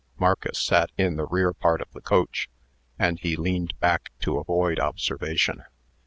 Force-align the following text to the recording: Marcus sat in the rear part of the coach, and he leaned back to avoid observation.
Marcus 0.17 0.57
sat 0.57 0.89
in 0.97 1.15
the 1.15 1.27
rear 1.27 1.53
part 1.53 1.79
of 1.79 1.91
the 1.91 2.01
coach, 2.01 2.49
and 2.97 3.19
he 3.19 3.35
leaned 3.35 3.75
back 3.79 4.09
to 4.21 4.39
avoid 4.39 4.79
observation. 4.79 5.63